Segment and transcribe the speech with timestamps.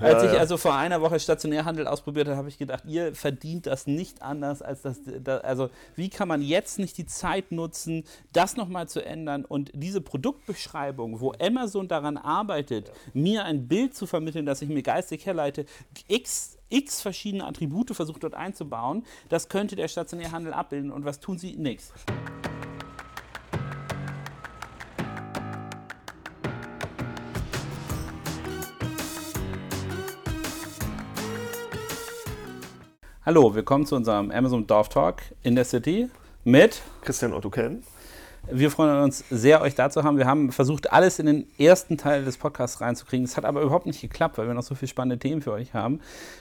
[0.00, 3.86] Als ich also vor einer Woche Stationärhandel ausprobiert habe, habe ich gedacht, ihr verdient das
[3.86, 4.98] nicht anders als das.
[5.44, 10.00] Also, wie kann man jetzt nicht die Zeit nutzen, das nochmal zu ändern und diese
[10.00, 15.64] Produktbeschreibung, wo Amazon daran arbeitet, mir ein Bild zu vermitteln, das ich mir geistig herleite,
[16.08, 20.90] x x verschiedene Attribute versucht dort einzubauen, das könnte der Stationärhandel abbilden.
[20.90, 21.56] Und was tun sie?
[21.56, 21.92] Nichts.
[33.26, 36.10] Hallo, willkommen zu unserem Amazon Dorf Talk in der City
[36.44, 37.82] mit Christian Otto Ken
[38.50, 40.18] wir freuen uns sehr, euch da zu haben.
[40.18, 43.24] Wir haben versucht, alles in den ersten Teil des Podcasts reinzukriegen.
[43.24, 45.74] Es hat aber überhaupt nicht geklappt, weil wir noch so viele spannende Themen für euch
[45.74, 46.00] haben.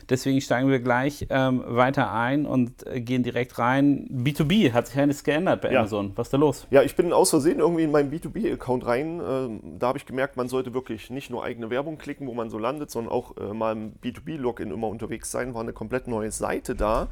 [0.09, 4.07] Deswegen steigen wir gleich ähm, weiter ein und äh, gehen direkt rein.
[4.11, 5.79] B2B hat sich eines geändert bei ja.
[5.79, 6.11] Amazon.
[6.15, 6.67] Was ist da los?
[6.69, 9.19] Ja, ich bin aus Versehen irgendwie in meinen B2B-Account rein.
[9.19, 12.49] Äh, da habe ich gemerkt, man sollte wirklich nicht nur eigene Werbung klicken, wo man
[12.49, 15.53] so landet, sondern auch äh, mal im B2B-Login immer unterwegs sein.
[15.53, 17.07] War eine komplett neue Seite da.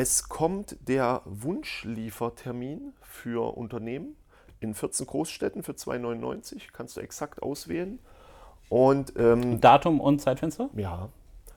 [0.00, 4.14] Es kommt der Wunschliefertermin für Unternehmen
[4.60, 6.68] in 14 Großstädten für 2,99.
[6.72, 7.98] Kannst du exakt auswählen.
[8.68, 10.70] Und, ähm, Datum und Zeitfenster?
[10.76, 11.08] Ja.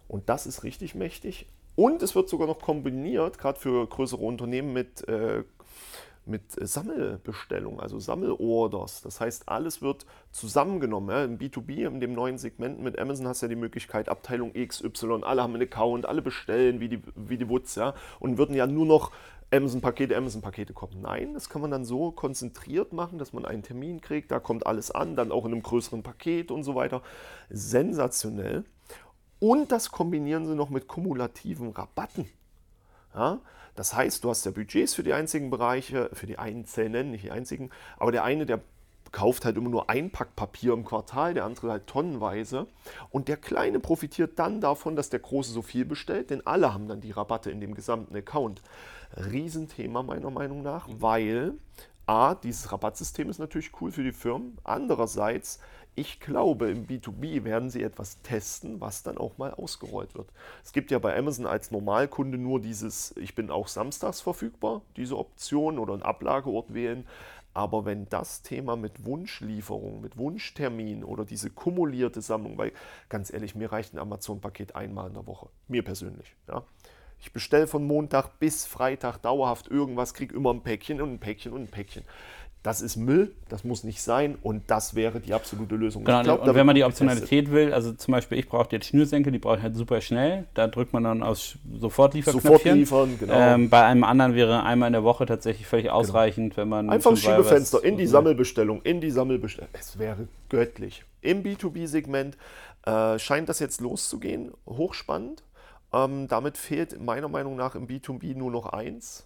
[0.07, 1.45] Und das ist richtig mächtig.
[1.75, 5.43] Und es wird sogar noch kombiniert, gerade für größere Unternehmen, mit, äh,
[6.25, 9.01] mit Sammelbestellungen, also Sammelorders.
[9.01, 11.09] Das heißt, alles wird zusammengenommen.
[11.09, 11.23] Ja.
[11.23, 15.23] Im B2B, in dem neuen Segment mit Amazon hast du ja die Möglichkeit, Abteilung XY,
[15.23, 18.67] alle haben einen Account, alle bestellen wie die, wie die Woods, ja, und würden ja
[18.67, 19.11] nur noch
[19.53, 21.01] Amazon-Pakete, Amazon-Pakete kommen.
[21.01, 24.65] Nein, das kann man dann so konzentriert machen, dass man einen Termin kriegt, da kommt
[24.65, 27.01] alles an, dann auch in einem größeren Paket und so weiter.
[27.49, 28.63] Sensationell.
[29.39, 32.27] Und das kombinieren sie noch mit kumulativen Rabatten.
[33.13, 33.39] Ja?
[33.75, 37.31] Das heißt, du hast ja Budgets für die einzigen Bereiche, für die einzelnen, nicht die
[37.31, 38.61] einzigen, aber der eine, der
[39.11, 42.67] kauft halt immer nur ein Pack Papier im Quartal, der andere halt tonnenweise.
[43.09, 46.87] Und der Kleine profitiert dann davon, dass der Große so viel bestellt, denn alle haben
[46.87, 48.61] dann die Rabatte in dem gesamten Account.
[49.17, 51.55] Riesenthema meiner Meinung nach, weil
[52.11, 54.57] A, dieses Rabattsystem ist natürlich cool für die Firmen.
[54.65, 55.61] Andererseits,
[55.95, 60.27] ich glaube, im B2B werden sie etwas testen, was dann auch mal ausgerollt wird.
[60.61, 65.17] Es gibt ja bei Amazon als Normalkunde nur dieses, ich bin auch samstags verfügbar, diese
[65.17, 67.07] Option oder einen Ablageort wählen.
[67.53, 72.73] Aber wenn das Thema mit Wunschlieferung, mit Wunschtermin oder diese kumulierte Sammlung, weil
[73.07, 76.35] ganz ehrlich, mir reicht ein Amazon-Paket einmal in der Woche, mir persönlich.
[76.49, 76.65] Ja.
[77.21, 81.53] Ich bestelle von Montag bis Freitag dauerhaft irgendwas, kriege immer ein Päckchen und ein Päckchen
[81.53, 82.03] und ein Päckchen.
[82.63, 86.03] Das ist Müll, das muss nicht sein und das wäre die absolute Lösung.
[86.03, 87.53] Genau, glaub, und wenn man die Optionalität getestet.
[87.53, 90.67] will, also zum Beispiel ich brauche jetzt Schnürsenkel, die brauche ich halt super schnell, da
[90.67, 92.85] drückt man dann aus Sofortlieferknöpfchen.
[92.85, 93.33] Sofort liefern, genau.
[93.33, 95.97] Ähm, bei einem anderen wäre einmal in der Woche tatsächlich völlig genau.
[95.97, 96.61] ausreichend, genau.
[96.61, 96.89] wenn man...
[96.91, 99.69] Einfach Schiebefenster in die Sammelbestellung, in die Sammelbestellung.
[99.73, 101.03] Es wäre göttlich.
[101.21, 102.37] Im B2B-Segment
[102.85, 105.43] äh, scheint das jetzt loszugehen, hochspannend.
[105.93, 109.25] Ähm, damit fehlt meiner Meinung nach im B2B nur noch eins,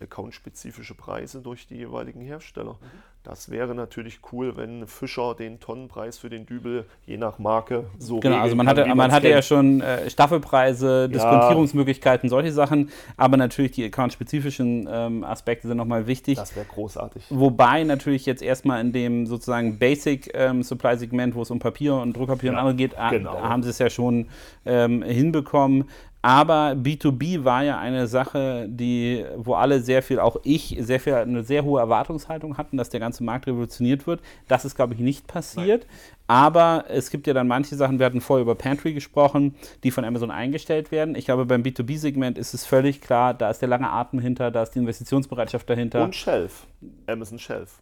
[0.00, 2.72] accountspezifische Preise durch die jeweiligen Hersteller.
[2.72, 3.16] Mhm.
[3.26, 8.20] Das wäre natürlich cool, wenn Fischer den Tonnenpreis für den Dübel je nach Marke so
[8.20, 13.72] Genau, also man hatte, man hatte ja schon äh, Staffelpreise, Diskontierungsmöglichkeiten, solche Sachen, aber natürlich
[13.72, 16.36] die accountspezifischen ähm, Aspekte sind nochmal wichtig.
[16.36, 17.24] Das wäre großartig.
[17.30, 21.96] Wobei natürlich jetzt erstmal in dem sozusagen Basic ähm, Supply Segment, wo es um Papier
[21.96, 23.40] und Druckpapier ja, und andere geht, genau.
[23.40, 24.28] haben sie es ja schon
[24.64, 25.86] ähm, hinbekommen.
[26.26, 31.14] Aber B2B war ja eine Sache, die, wo alle sehr viel, auch ich, sehr viel,
[31.14, 34.20] eine sehr hohe Erwartungshaltung hatten, dass der ganze Markt revolutioniert wird.
[34.48, 35.86] Das ist, glaube ich, nicht passiert.
[35.86, 36.24] Nein.
[36.26, 39.54] Aber es gibt ja dann manche Sachen, wir hatten vorher über Pantry gesprochen,
[39.84, 41.14] die von Amazon eingestellt werden.
[41.14, 44.64] Ich glaube, beim B2B-Segment ist es völlig klar, da ist der lange Atem hinter, da
[44.64, 46.02] ist die Investitionsbereitschaft dahinter.
[46.02, 46.66] Und Shelf.
[47.06, 47.78] Amazon Shelf.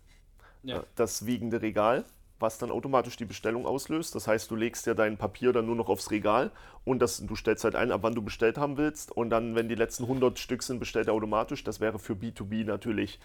[0.64, 0.82] Ja.
[0.96, 2.04] Das wiegende Regal
[2.40, 4.14] was dann automatisch die Bestellung auslöst.
[4.14, 6.50] Das heißt, du legst ja dein Papier dann nur noch aufs Regal
[6.84, 9.12] und das, du stellst halt ein, ab wann du bestellt haben willst.
[9.12, 11.64] Und dann, wenn die letzten 100 Stück sind, bestellt er automatisch.
[11.64, 13.20] Das wäre für B2B natürlich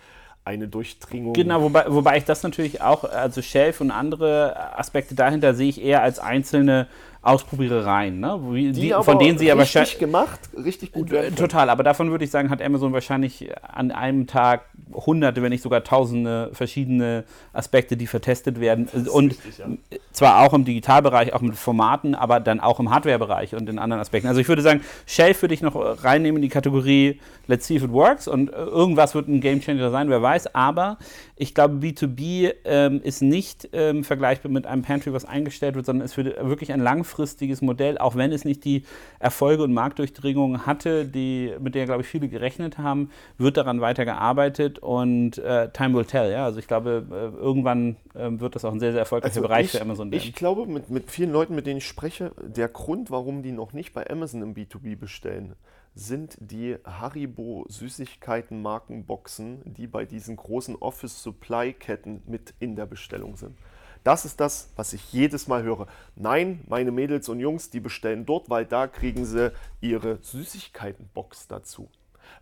[0.46, 1.34] eine Durchdringung.
[1.34, 5.82] Genau, wobei, wobei ich das natürlich auch, also Shelf und andere Aspekte dahinter sehe ich
[5.82, 6.88] eher als einzelne
[7.22, 8.40] Ausprobierereien, ne?
[8.52, 9.90] Wie, die, die von denen sie ja wahrscheinlich.
[9.90, 11.36] Richtig gemacht, richtig gut werden.
[11.36, 14.62] Total, aber davon würde ich sagen, hat Amazon wahrscheinlich an einem Tag
[14.94, 18.88] hunderte, wenn nicht sogar tausende verschiedene Aspekte, die vertestet werden.
[19.12, 19.66] Und richtig, ja.
[20.14, 24.02] zwar auch im Digitalbereich, auch mit Formaten, aber dann auch im Hardwarebereich und in anderen
[24.02, 24.30] Aspekten.
[24.30, 27.84] Also ich würde sagen, Shelf würde ich noch reinnehmen in die Kategorie Let's see if
[27.84, 30.54] it works und irgendwas wird ein Gamechanger sein, wer weiß.
[30.54, 31.00] Aber
[31.36, 36.06] ich glaube, B2B ähm, ist nicht ähm, vergleichbar mit einem Pantry, was eingestellt wird, sondern
[36.06, 38.84] ist für wirklich ein langfristiges langfristiges Modell, auch wenn es nicht die
[39.20, 44.80] Erfolge und Marktdurchdringung hatte, die, mit der, glaube ich, viele gerechnet haben, wird daran weitergearbeitet
[44.80, 46.32] und äh, time will tell.
[46.32, 46.46] Ja?
[46.46, 49.66] Also ich glaube, äh, irgendwann äh, wird das auch ein sehr, sehr erfolgreicher also Bereich
[49.66, 50.24] ich, für Amazon werden.
[50.24, 53.74] Ich glaube, mit, mit vielen Leuten, mit denen ich spreche, der Grund, warum die noch
[53.74, 55.56] nicht bei Amazon im B2B bestellen,
[55.96, 63.58] sind die Haribo Süßigkeiten-Markenboxen, die bei diesen großen Office-Supply-Ketten mit in der Bestellung sind.
[64.04, 65.88] Das ist das, was ich jedes Mal höre.
[66.16, 69.52] Nein, meine Mädels und Jungs, die bestellen dort, weil da kriegen sie
[69.82, 71.90] ihre Süßigkeitenbox dazu.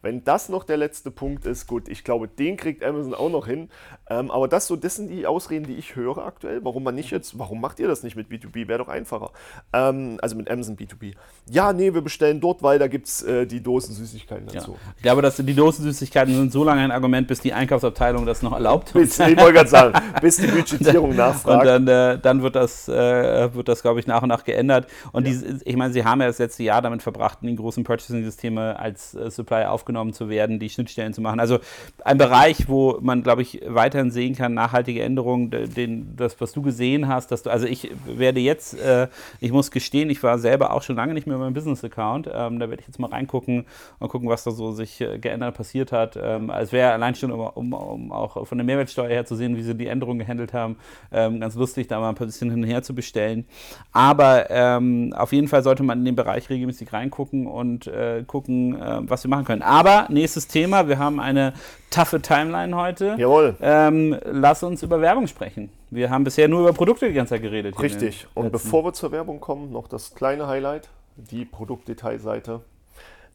[0.02, 3.48] Wenn das noch der letzte Punkt ist, gut, ich glaube, den kriegt Amazon auch noch
[3.48, 3.70] hin.
[4.10, 6.64] Ähm, aber das, so, das sind die Ausreden, die ich höre aktuell.
[6.64, 8.68] Warum man nicht jetzt, warum macht ihr das nicht mit B2B?
[8.68, 9.32] Wäre doch einfacher.
[9.74, 11.14] Ähm, also mit Amazon B2B.
[11.50, 14.72] Ja, nee, wir bestellen dort, weil da gibt es äh, die Dosen Süßigkeiten dazu.
[14.72, 14.94] Ja.
[14.96, 18.42] Ich glaube, dass die Dosen Süßigkeiten sind so lange ein Argument, bis die Einkaufsabteilung das
[18.42, 18.94] noch erlaubt.
[18.94, 21.62] Bis, ich wollte gerade sagen, bis die Budgetierung nachfragt.
[21.62, 24.88] Und dann, äh, dann wird das, äh, wird das glaube ich, nach und nach geändert.
[25.12, 25.34] Und ja.
[25.34, 28.78] die, ich meine, sie haben ja das letzte Jahr damit verbracht, in die großen Purchasing-Systeme
[28.80, 31.40] als äh, Supplier aufgenommen zu werden, die Schnittstellen zu machen.
[31.40, 31.60] Also
[32.04, 36.64] ein Bereich, wo man, glaube ich, weiterhin sehen kann, nachhaltige Änderungen, den, das, was du
[36.64, 39.08] gesehen hast, dass du, also ich werde jetzt, äh,
[39.40, 42.28] ich muss gestehen, ich war selber auch schon lange nicht mehr in meinem Business-Account.
[42.34, 43.66] Ähm, da werde ich jetzt mal reingucken
[44.00, 46.18] und gucken, was da so sich äh, geändert passiert hat.
[46.20, 49.56] Ähm, es wäre allein schon, um, um, um, auch von der Mehrwertsteuer her zu sehen,
[49.56, 50.78] wie sie die Änderungen gehandelt haben,
[51.12, 53.46] ähm, ganz lustig, da mal ein bisschen hin und her zu bestellen.
[53.92, 58.76] Aber ähm, auf jeden Fall sollte man in den Bereich regelmäßig reingucken und äh, gucken,
[58.82, 59.62] äh, was wir machen können.
[59.68, 60.88] Aber nächstes Thema.
[60.88, 61.54] Wir haben eine
[61.90, 63.16] taffe Timeline heute.
[63.18, 63.56] Jawohl.
[63.62, 65.70] Ähm, lass uns über Werbung sprechen.
[65.90, 67.80] Wir haben bisher nur über Produkte die ganze Zeit geredet.
[67.82, 68.28] Richtig.
[68.34, 72.62] Und bevor wir zur Werbung kommen, noch das kleine Highlight, die Produktdetailseite.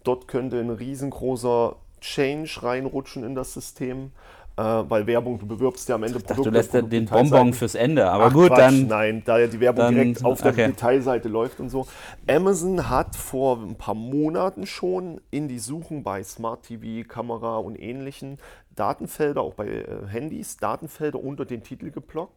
[0.05, 4.11] Dort könnte ein riesengroßer Change reinrutschen in das System
[4.57, 6.51] weil Werbung, du bewirbst ja am Ende Produkte.
[6.51, 8.87] Du lässt den Bonbon fürs Ende, aber Ach, gut, Quatsch, dann.
[8.87, 11.87] Nein, da ja die Werbung dann, direkt auf der Detailseite läuft und so.
[12.29, 17.81] Amazon hat vor ein paar Monaten schon in die Suchen bei Smart TV, Kamera und
[17.81, 18.39] ähnlichen
[18.77, 22.33] Datenfelder, auch bei äh, Handys, Datenfelder unter den Titel geblockt.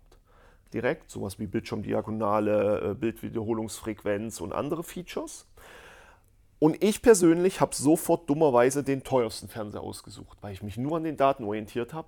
[0.74, 5.46] Direkt, sowas wie Bildschirmdiagonale, äh, Bildwiederholungsfrequenz und andere Features.
[6.60, 11.04] Und ich persönlich habe sofort dummerweise den teuersten Fernseher ausgesucht, weil ich mich nur an
[11.04, 12.08] den Daten orientiert habe,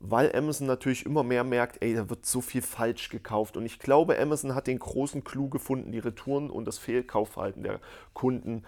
[0.00, 3.56] weil Amazon natürlich immer mehr merkt, ey, da wird so viel falsch gekauft.
[3.56, 7.80] Und ich glaube, Amazon hat den großen Clou gefunden, die Retouren und das Fehlkaufverhalten der
[8.14, 8.62] Kunden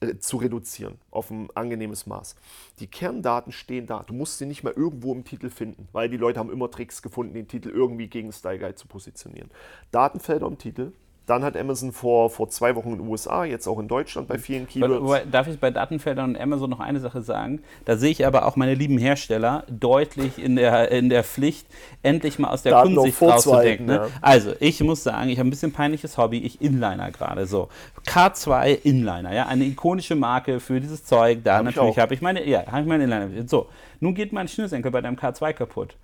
[0.00, 2.34] äh, zu reduzieren auf ein angenehmes Maß.
[2.78, 4.02] Die Kerndaten stehen da.
[4.02, 7.02] Du musst sie nicht mehr irgendwo im Titel finden, weil die Leute haben immer Tricks
[7.02, 9.50] gefunden, den Titel irgendwie gegen Style Guide zu positionieren.
[9.90, 10.92] Datenfelder im Titel,
[11.30, 14.38] dann hat Amazon vor, vor zwei Wochen in den USA, jetzt auch in Deutschland bei
[14.38, 15.30] vielen Keywords.
[15.30, 17.62] Darf ich bei Datenfeldern und Amazon noch eine Sache sagen?
[17.84, 21.66] Da sehe ich aber auch meine lieben Hersteller deutlich in der, in der Pflicht,
[22.02, 23.86] endlich mal aus der Daten Kundensicht rauszudenken.
[23.86, 23.94] Ne?
[23.94, 24.08] Ja.
[24.20, 26.38] Also, ich muss sagen, ich habe ein bisschen peinliches Hobby.
[26.38, 27.68] Ich Inliner gerade so.
[28.06, 31.40] K2 Inliner, ja, eine ikonische Marke für dieses Zeug.
[31.44, 33.28] Da hab natürlich habe ich meine, ja, habe ich meine Inliner.
[33.46, 33.68] So,
[34.00, 35.94] nun geht mein Schnürsenkel bei deinem K2 kaputt.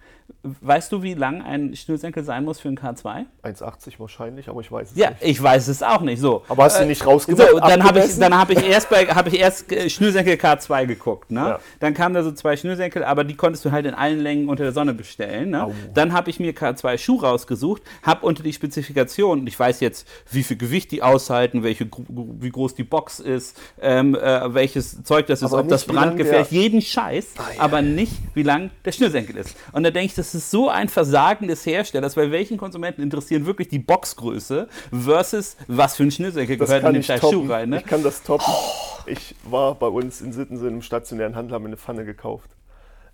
[0.61, 3.25] Weißt du, wie lang ein Schnürsenkel sein muss für ein K2?
[3.45, 5.23] 1,80 wahrscheinlich, aber ich weiß es ja, nicht.
[5.23, 6.21] Ja, ich weiß es auch nicht.
[6.21, 6.43] So.
[6.49, 7.55] Aber hast du äh, nicht rausgefunden?
[7.55, 11.31] So, dann habe ich, hab ich erst, hab ich erst äh, Schnürsenkel K2 geguckt.
[11.31, 11.41] Ne?
[11.41, 11.61] Ja.
[11.81, 14.65] Dann kamen da so zwei Schnürsenkel, aber die konntest du halt in allen Längen unter
[14.65, 15.51] der Sonne bestellen.
[15.51, 15.73] Ne?
[15.95, 20.43] Dann habe ich mir K2 Schuh rausgesucht, habe unter die Spezifikationen, ich weiß jetzt, wie
[20.43, 25.43] viel Gewicht die aushalten, welche, wie groß die Box ist, ähm, äh, welches Zeug das
[25.43, 27.61] ist, aber ob das brandgefährlich, jeden Scheiß, ah, ja.
[27.61, 29.57] aber nicht, wie lang der Schnürsenkel ist.
[29.73, 33.47] Und da denke ich, das ist so ein Versagen des Herstellers, weil welchen Konsumenten interessieren
[33.47, 37.71] wirklich die Boxgröße versus was für ein Schnürsenkel gehört in den scheiß Schuh rein.
[37.71, 37.79] Ne?
[37.79, 38.47] Ich kann das toppen.
[38.49, 38.87] Oh.
[39.07, 42.51] Ich war bei uns in Sittensen im stationären Handel, haben mir eine Pfanne gekauft.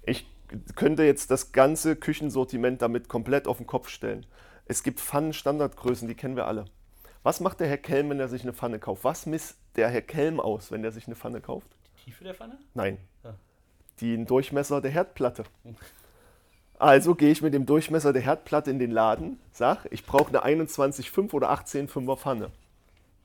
[0.04, 0.26] Ich
[0.74, 4.26] könnte jetzt das ganze Küchensortiment damit komplett auf den Kopf stellen.
[4.66, 6.64] Es gibt Pfannen-Standardgrößen, die kennen wir alle.
[7.22, 9.04] Was macht der Herr Kelm, wenn er sich eine Pfanne kauft?
[9.04, 11.68] Was misst der Herr Kelm aus, wenn er sich eine Pfanne kauft?
[11.84, 12.58] Die Tiefe der Pfanne?
[12.74, 12.98] Nein.
[13.22, 13.34] Ja.
[14.00, 15.44] Den Durchmesser der Herdplatte.
[16.82, 20.64] Also gehe ich mit dem Durchmesser der Herdplatte in den Laden, sag, ich brauche eine
[20.64, 22.50] 21,5 oder 18,5er Pfanne.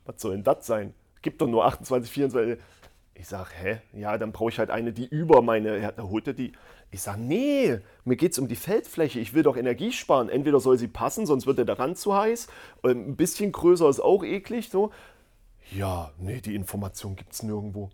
[0.04, 0.94] Was soll denn das sein?
[1.22, 2.64] Gibt doch nur 28, 24.
[3.14, 3.78] Ich sage, hä?
[3.94, 5.92] Ja, dann brauche ich halt eine, die über meine.
[5.96, 6.52] Da holt er die.
[6.92, 9.18] Ich sage, nee, mir geht es um die Feldfläche.
[9.18, 10.28] Ich will doch Energie sparen.
[10.28, 12.46] Entweder soll sie passen, sonst wird der Rand zu heiß.
[12.84, 14.70] Ähm, ein bisschen größer ist auch eklig.
[14.70, 14.92] So.
[15.72, 17.90] Ja, nee, die Information gibt es nirgendwo.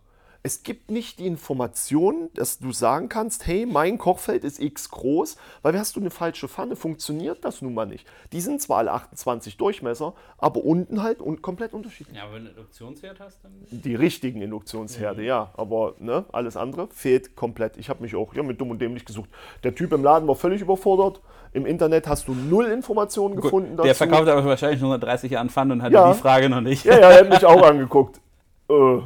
[0.46, 5.38] Es gibt nicht die Information, dass du sagen kannst, hey, mein Kochfeld ist x groß,
[5.62, 8.06] weil hast du eine falsche Pfanne, funktioniert das nun mal nicht.
[8.30, 12.14] Die sind zwar alle 28 Durchmesser, aber unten halt und komplett unterschiedlich.
[12.14, 13.52] Ja, aber wenn du einen Induktionsherd hast, dann...
[13.70, 15.28] Die richtigen Induktionsherde, mhm.
[15.28, 17.78] ja, aber ne, alles andere fehlt komplett.
[17.78, 19.30] Ich habe mich auch ja, mit dumm und dämlich gesucht.
[19.62, 21.22] Der Typ im Laden war völlig überfordert.
[21.54, 23.86] Im Internet hast du null Informationen Gut, gefunden dazu.
[23.86, 26.12] Der verkauft aber wahrscheinlich nur 30 Jahren Pfannen und hatte ja.
[26.12, 26.84] die Frage noch nicht.
[26.84, 28.20] Ja, ja, er hat mich auch angeguckt.
[28.68, 28.98] Äh,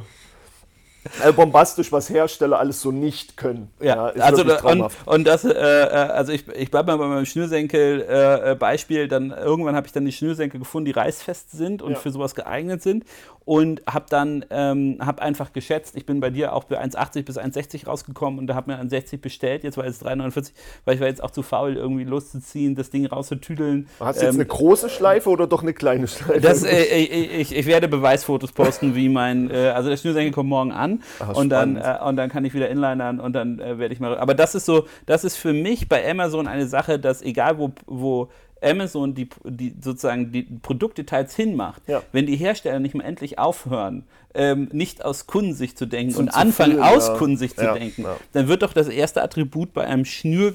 [1.23, 3.71] äh, bombastisch, was Hersteller alles so nicht können.
[3.79, 7.25] Ja, ja also und, und, das, äh, äh, also ich, ich bleibe mal bei meinem
[7.25, 11.97] Schnürsenkel-Beispiel, äh, dann irgendwann habe ich dann die Schnürsenkel gefunden, die reißfest sind und ja.
[11.97, 13.05] für sowas geeignet sind
[13.45, 17.37] und habe dann ähm, hab einfach geschätzt, ich bin bei dir auch bei 1,80 bis
[17.37, 20.51] 1,60 rausgekommen und da habe mir 1,60 bestellt, jetzt war es 3,49,
[20.85, 23.87] weil ich war jetzt auch zu faul, irgendwie loszuziehen, das Ding rauszutüdeln.
[23.99, 26.41] Hast du jetzt ähm, eine große Schleife oder doch eine kleine Schleife?
[26.41, 30.71] Das, äh, ich, ich, werde Beweisfotos posten, wie mein, äh, also der Schnürsenkel kommt morgen
[30.71, 33.93] an Ach, und, dann, äh, und dann kann ich wieder inlinern und dann äh, werde
[33.93, 37.21] ich mal, aber das ist so, das ist für mich bei Amazon eine Sache, dass
[37.21, 38.29] egal wo, wo
[38.61, 42.01] Amazon die, die sozusagen die Produktdetails hinmacht, ja.
[42.11, 44.03] wenn die Hersteller nicht mal endlich aufhören,
[44.35, 47.15] ähm, nicht aus Kundensicht zu denken Zum und anfangen viel, aus ja.
[47.15, 50.53] Kundensicht ja, zu denken, dann wird doch das erste Attribut bei einem Schnür,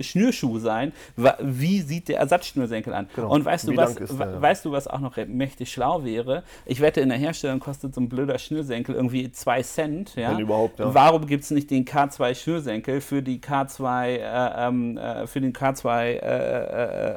[0.00, 0.92] Schnürschuh sein,
[1.40, 3.08] wie sieht der Ersatzschnürsenkel an?
[3.14, 3.32] Genau.
[3.32, 6.42] Und weißt du, was, der, weißt du, was auch noch mächtig schlau wäre?
[6.66, 10.16] Ich wette, in der Herstellung kostet so ein blöder Schnürsenkel irgendwie 2 Cent.
[10.16, 10.32] Ja?
[10.32, 10.92] Wenn überhaupt, ja.
[10.92, 15.52] Warum gibt es nicht den K2 Schnürsenkel für die K2, äh, ähm, äh, für den
[15.52, 16.16] K2 äh,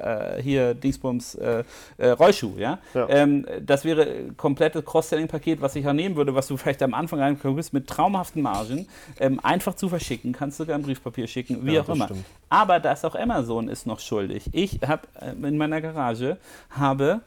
[0.02, 1.64] äh, äh, hier Dingsbums äh,
[2.00, 2.80] Rollschuh, ja?
[2.94, 7.20] Ähm, das wäre komplettes Cross-Selling-Paket, was ich ja nehmen würde, was du vielleicht am Anfang
[7.20, 8.88] reingekommen bist, mit traumhaften Margen,
[9.20, 12.06] ähm, einfach zu verschicken, kannst du sogar Briefpapier schicken, wie ja, auch immer.
[12.06, 12.26] Stimmt.
[12.50, 14.50] Aber da ist auch Amazon ist noch schuldig.
[14.52, 16.38] Ich habe äh, in meiner Garage
[16.70, 17.22] habe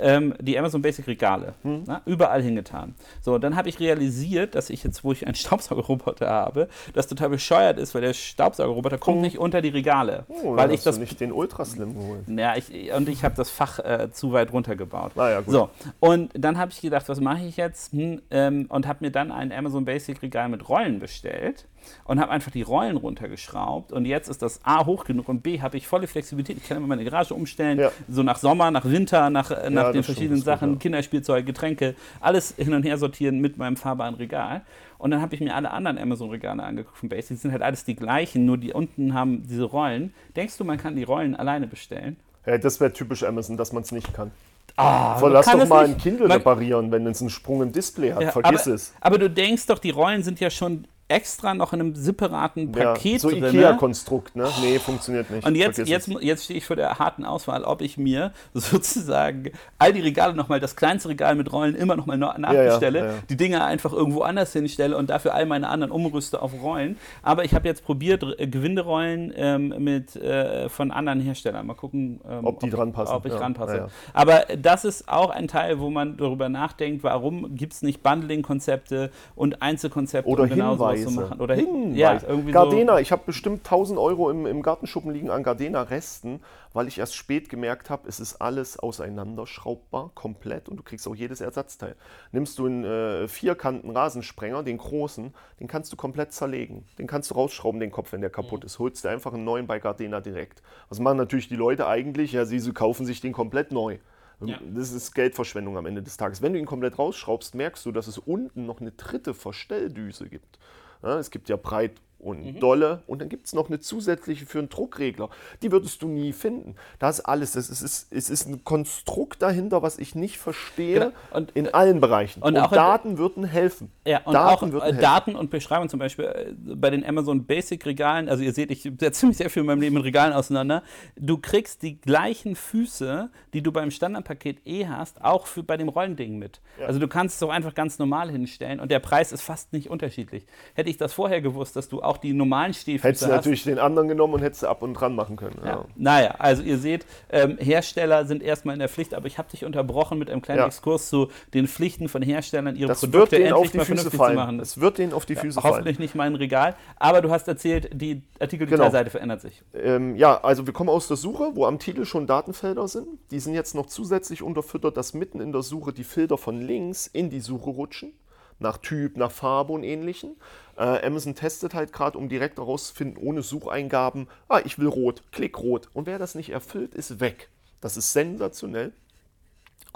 [0.00, 1.84] ähm, die Amazon Basic Regale hm.
[1.86, 2.94] na, überall hingetan.
[3.22, 7.30] So, dann habe ich realisiert, dass ich jetzt, wo ich einen Staubsaugerroboter habe, das total
[7.30, 9.22] bescheuert ist, weil der Staubsaugerroboter kommt hm.
[9.22, 10.24] nicht unter die Regale.
[10.28, 12.28] Oh, weil ich das nicht den Ultraslim geholt.
[12.28, 15.12] Ja, ich, und ich habe das Fach äh, zu weit runtergebaut.
[15.16, 15.52] Ah, ja, gut.
[15.52, 17.92] So, und dann habe ich gedacht, was mache ich jetzt?
[17.92, 21.66] Hm, ähm, und habe mir dann ein Amazon Basic Regal mit Rollen bestellt
[22.04, 25.60] und habe einfach die Rollen runtergeschraubt und jetzt ist das A hoch genug und B
[25.60, 26.58] habe ich volle Flexibilität.
[26.58, 27.90] Ich kann immer meine Garage umstellen, ja.
[28.08, 30.82] so nach Sommer, nach Winter, nach, nach ja, den verschiedenen Sachen, gut, ja.
[30.82, 34.62] Kinderspielzeug, Getränke, alles hin und her sortieren mit meinem fahrbaren Regal.
[34.98, 37.36] Und dann habe ich mir alle anderen Amazon-Regale angeguckt von Basic.
[37.36, 40.14] Die sind halt alles die gleichen, nur die unten haben diese Rollen.
[40.34, 42.16] Denkst du, man kann die Rollen alleine bestellen?
[42.46, 44.30] Ja, das wäre typisch Amazon, dass man es nicht kann.
[44.76, 48.22] Ah, lass doch mal ein Kindle reparieren, wenn es einen Sprung im Display hat.
[48.22, 48.92] Ja, Vergiss aber, es.
[49.00, 53.12] Aber du denkst doch, die Rollen sind ja schon extra noch in einem separaten Paket
[53.12, 53.40] ja, so drin.
[53.42, 54.48] So Ikea-Konstrukt, ne?
[54.60, 55.46] Nee, funktioniert nicht.
[55.46, 59.92] Und jetzt, jetzt, jetzt stehe ich vor der harten Auswahl, ob ich mir sozusagen all
[59.92, 63.64] die Regale nochmal, das kleinste Regal mit Rollen immer nochmal nachbestelle, ja, ja, die Dinge
[63.64, 66.96] einfach irgendwo anders hinstelle und dafür all meine anderen umrüste auf Rollen.
[67.22, 71.66] Aber ich habe jetzt probiert, äh, Gewinderollen ähm, mit, äh, von anderen Herstellern.
[71.66, 73.14] Mal gucken, ähm, ob die ob, dran passen.
[73.14, 73.88] Ob ich dran passe.
[74.12, 79.12] Aber das ist auch ein Teil, wo man darüber nachdenkt, warum gibt es nicht Bundling-Konzepte
[79.36, 80.95] und Einzelkonzepte oder und genauso Hinweise.
[81.04, 81.40] Zu machen.
[81.40, 81.98] Oder Hinweise.
[81.98, 82.98] Ja, irgendwie Gardena, so.
[82.98, 86.40] ich habe bestimmt 1000 Euro im, im Gartenschuppen liegen an Gardena-Resten,
[86.72, 91.14] weil ich erst spät gemerkt habe, es ist alles auseinanderschraubbar, komplett und du kriegst auch
[91.14, 91.96] jedes Ersatzteil.
[92.32, 96.84] Nimmst du einen äh, vierkanten Rasensprenger, den großen, den kannst du komplett zerlegen.
[96.98, 98.66] Den kannst du rausschrauben, den Kopf, wenn der kaputt mhm.
[98.66, 98.78] ist.
[98.78, 100.62] Holst du einfach einen neuen bei Gardena direkt.
[100.88, 102.32] Was machen natürlich die Leute eigentlich?
[102.32, 103.98] Ja, sie kaufen sich den komplett neu.
[104.40, 104.58] Ja.
[104.74, 106.42] Das ist Geldverschwendung am Ende des Tages.
[106.42, 110.58] Wenn du ihn komplett rausschraubst, merkst du, dass es unten noch eine dritte Verstelldüse gibt.
[111.06, 112.60] Ja, es gibt ja breit und mhm.
[112.60, 115.28] dolle und dann gibt es noch eine zusätzliche für einen Druckregler.
[115.62, 116.76] Die würdest du nie finden.
[116.98, 117.52] Das ist alles.
[117.52, 121.12] Das ist, es, ist, es ist ein Konstrukt dahinter, was ich nicht verstehe genau.
[121.32, 122.42] und, in allen Bereichen.
[122.42, 123.90] Und, und Daten würden helfen.
[124.06, 127.84] Ja, und Daten auch äh, Daten und Beschreibung zum Beispiel äh, bei den Amazon Basic
[127.84, 128.28] Regalen.
[128.28, 130.82] Also ihr seht, ich setze mich sehr viel in meinem Leben mit Regalen auseinander.
[131.16, 135.88] Du kriegst die gleichen Füße, die du beim Standardpaket eh hast, auch für bei dem
[135.88, 136.60] Rollending mit.
[136.80, 136.86] Ja.
[136.86, 139.90] Also du kannst es auch einfach ganz normal hinstellen und der Preis ist fast nicht
[139.90, 140.46] unterschiedlich.
[140.74, 143.78] Hätte ich das vorher gewusst, dass du auch die normalen Stiefel Hättest du natürlich den
[143.78, 145.60] anderen genommen und hättest du ab und dran machen können.
[145.64, 145.68] Ja.
[145.68, 145.84] Ja.
[145.96, 149.64] Naja, also ihr seht, ähm, Hersteller sind erstmal in der Pflicht, aber ich habe dich
[149.64, 150.66] unterbrochen mit einem kleinen ja.
[150.66, 154.36] Exkurs zu den Pflichten von Herstellern, ihre das Produkte endlich mal Füße vernünftig fallen.
[154.36, 154.60] zu machen.
[154.60, 155.74] Es wird denen auf die Füße fallen.
[155.74, 159.10] Hoffentlich nicht mein Regal, aber du hast erzählt, die Artikeldetailseite genau.
[159.10, 159.62] verändert sich.
[159.74, 163.06] Ähm, ja, also wir kommen aus der Suche, wo am Titel schon Datenfelder sind.
[163.30, 167.06] Die sind jetzt noch zusätzlich unterfüttert, dass mitten in der Suche die Filter von links
[167.06, 168.12] in die Suche rutschen
[168.58, 170.36] nach Typ, nach Farbe und ähnlichen.
[170.76, 175.58] Äh, Amazon testet halt gerade, um direkt herauszufinden, ohne Sucheingaben, ah, ich will rot, klick
[175.58, 175.88] rot.
[175.92, 177.48] Und wer das nicht erfüllt, ist weg.
[177.80, 178.92] Das ist sensationell.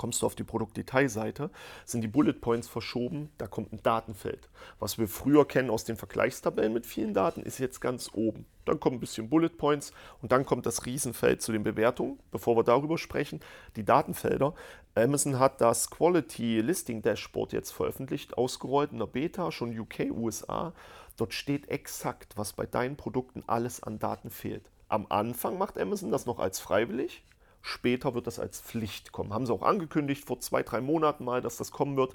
[0.01, 1.51] Kommst du auf die Produktdetailseite,
[1.85, 4.49] sind die Bullet Points verschoben, da kommt ein Datenfeld.
[4.79, 8.47] Was wir früher kennen aus den Vergleichstabellen mit vielen Daten, ist jetzt ganz oben.
[8.65, 9.93] Dann kommen ein bisschen Bullet Points
[10.23, 12.19] und dann kommt das Riesenfeld zu den Bewertungen.
[12.31, 13.41] Bevor wir darüber sprechen,
[13.77, 14.55] die Datenfelder.
[14.95, 20.73] Amazon hat das Quality Listing Dashboard jetzt veröffentlicht, ausgerollt in der Beta, schon UK, USA.
[21.19, 24.71] Dort steht exakt, was bei deinen Produkten alles an Daten fehlt.
[24.89, 27.23] Am Anfang macht Amazon das noch als freiwillig.
[27.63, 29.33] Später wird das als Pflicht kommen.
[29.33, 32.15] Haben sie auch angekündigt vor zwei, drei Monaten mal, dass das kommen wird.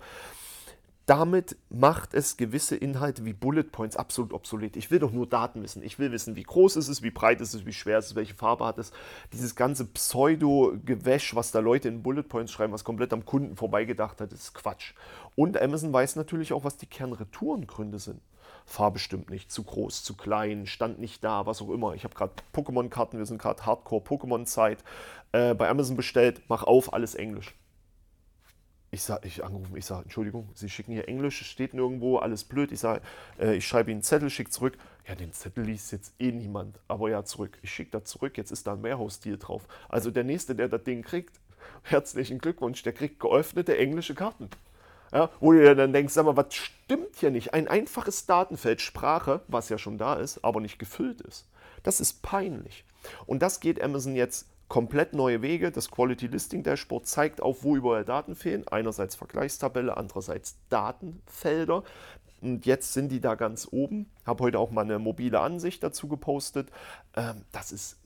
[1.06, 4.76] Damit macht es gewisse Inhalte wie Bullet Points absolut obsolet.
[4.76, 5.84] Ich will doch nur Daten wissen.
[5.84, 8.16] Ich will wissen, wie groß ist es, wie breit ist es, wie schwer ist es,
[8.16, 8.92] welche Farbe hat es.
[9.32, 14.20] Dieses ganze Pseudo-Gewäsch, was da Leute in Bullet Points schreiben, was komplett am Kunden vorbeigedacht
[14.20, 14.94] hat, ist Quatsch.
[15.36, 18.20] Und Amazon weiß natürlich auch, was die Kernretourengründe sind.
[18.66, 21.94] Farbe stimmt nicht, zu groß, zu klein, stand nicht da, was auch immer.
[21.94, 24.84] Ich habe gerade Pokémon-Karten, wir sind gerade Hardcore-Pokémon-Zeit,
[25.36, 27.54] äh, bei Amazon bestellt, mach auf, alles Englisch.
[28.92, 32.72] Ich sage, ich anrufe, ich sage, Entschuldigung, Sie schicken hier Englisch, steht nirgendwo, alles blöd.
[32.72, 33.02] Ich sage,
[33.38, 34.78] äh, ich schreibe Ihnen einen Zettel, schicke zurück.
[35.06, 37.58] Ja, den Zettel liest jetzt eh niemand, aber ja, zurück.
[37.62, 39.68] Ich schicke da zurück, jetzt ist da ein Warehouse-Deal drauf.
[39.90, 41.42] Also der Nächste, der das Ding kriegt,
[41.84, 44.50] herzlichen Glückwunsch, der kriegt geöffnete englische Karten.
[45.12, 47.54] Ja, wo du dir dann denkst, sag mal, was stimmt hier nicht?
[47.54, 51.48] Ein einfaches Datenfeld Sprache, was ja schon da ist, aber nicht gefüllt ist.
[51.84, 52.86] Das ist peinlich.
[53.26, 55.72] Und das geht Amazon jetzt komplett neue Wege.
[55.72, 58.68] Das Quality Listing Dashboard zeigt auf, wo überall Daten fehlen.
[58.68, 61.84] Einerseits Vergleichstabelle, andererseits Datenfelder.
[62.42, 64.10] Und jetzt sind die da ganz oben.
[64.26, 66.70] Habe heute auch mal eine mobile Ansicht dazu gepostet.
[67.16, 67.98] Ähm, das ist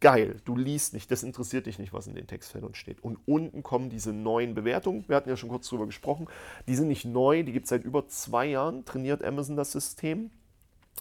[0.00, 0.40] geil.
[0.44, 3.02] Du liest nicht, das interessiert dich nicht, was in den Textfeldern steht.
[3.02, 5.04] Und unten kommen diese neuen Bewertungen.
[5.08, 6.28] Wir hatten ja schon kurz darüber gesprochen.
[6.66, 10.30] Die sind nicht neu, die gibt es seit über zwei Jahren, trainiert Amazon das System.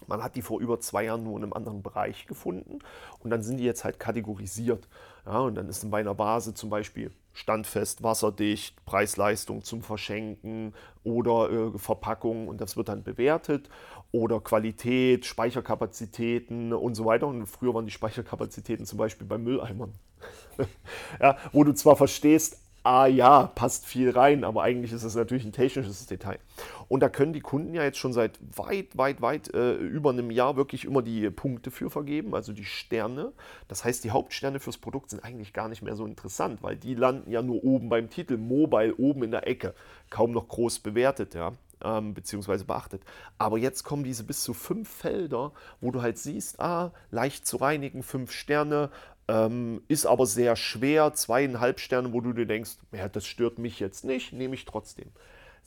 [0.08, 2.80] Man hat die vor über zwei Jahren nur in einem anderen Bereich gefunden
[3.20, 4.88] und dann sind die jetzt halt kategorisiert.
[5.25, 10.74] Ja, und dann ist bei einer Base zum Beispiel standfest, wasserdicht, Preis-Leistung zum Verschenken
[11.04, 13.70] oder äh, Verpackung und das wird dann bewertet
[14.12, 17.27] oder Qualität, Speicherkapazitäten und so weiter.
[17.27, 19.94] Und früher waren die Speicherkapazitäten zum Beispiel bei Mülleimern.
[21.22, 25.44] ja, wo du zwar verstehst, ah ja, passt viel rein, aber eigentlich ist es natürlich
[25.44, 26.39] ein technisches Detail.
[26.88, 30.32] Und da können die Kunden ja jetzt schon seit weit, weit, weit äh, über einem
[30.32, 33.34] Jahr wirklich immer die Punkte für vergeben, also die Sterne.
[33.67, 36.96] Das heißt, die Hauptsterne fürs Produkt sind eigentlich gar nicht mehr so interessant, weil die
[36.96, 39.74] landen ja nur oben beim Titel, Mobile oben in der Ecke,
[40.10, 41.51] kaum noch groß bewertet, ja.
[41.84, 43.03] Ähm, beziehungsweise beachtet.
[43.38, 47.58] Aber jetzt kommen diese bis zu fünf Felder, wo du halt siehst, ah, leicht zu
[47.58, 48.89] reinigen, fünf Sterne,
[49.27, 53.79] ähm, ist aber sehr schwer, zweieinhalb Sterne, wo du dir denkst, ja, das stört mich
[53.79, 55.12] jetzt nicht, nehme ich trotzdem.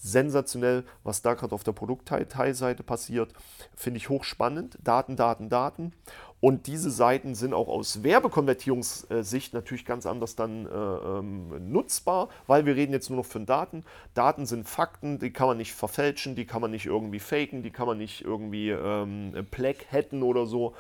[0.03, 3.35] Sensationell, was da gerade auf der Produktteilseite passiert,
[3.77, 4.79] finde ich hochspannend.
[4.83, 5.93] Daten, Daten, Daten.
[6.41, 12.65] Und diese Seiten sind auch aus Werbekonvertierungssicht natürlich ganz anders dann äh, ähm, nutzbar, weil
[12.65, 13.85] wir reden jetzt nur noch von Daten.
[14.15, 17.71] Daten sind Fakten, die kann man nicht verfälschen, die kann man nicht irgendwie faken, die
[17.71, 20.75] kann man nicht irgendwie ähm, Black hätten oder so.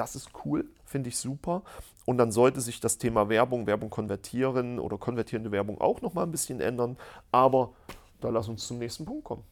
[0.00, 1.62] Das ist cool, finde ich super.
[2.06, 6.30] Und dann sollte sich das Thema Werbung, Werbung konvertieren oder konvertierende Werbung auch nochmal ein
[6.30, 6.96] bisschen ändern.
[7.32, 7.74] Aber
[8.22, 9.44] da lass uns zum nächsten Punkt kommen.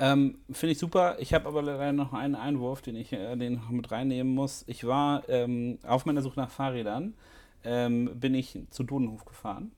[0.00, 1.14] Ähm, Finde ich super.
[1.20, 4.64] Ich habe aber leider noch einen Einwurf, den ich äh, den mit reinnehmen muss.
[4.66, 7.14] Ich war ähm, auf meiner Suche nach Fahrrädern,
[7.62, 9.70] ähm, bin ich zu Dodenhof gefahren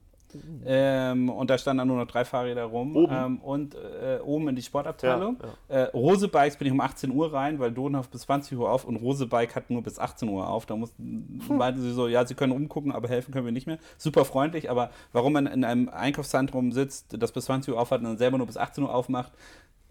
[0.65, 2.95] ähm, und da standen dann nur noch drei Fahrräder rum.
[2.95, 3.13] Oben.
[3.13, 5.37] Ähm, und äh, oben in die Sportabteilung.
[5.41, 5.83] Ja, ja.
[5.83, 8.85] Äh, Rose Bikes bin ich um 18 Uhr rein, weil Donau bis 20 Uhr auf
[8.85, 10.65] und Rose Bike hat nur bis 18 Uhr auf.
[10.65, 11.57] Da mussten, hm.
[11.57, 13.77] meinten sie so, ja, sie können umgucken, aber helfen können wir nicht mehr.
[13.97, 17.99] Super freundlich, aber warum man in einem Einkaufszentrum sitzt, das bis 20 Uhr auf hat
[17.99, 19.31] und dann selber nur bis 18 Uhr aufmacht,